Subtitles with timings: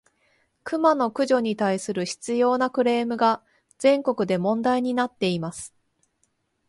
[0.63, 3.43] クマの駆除に対する執拗（しつよう）なクレームが、
[3.77, 5.75] 全国で問題になっています。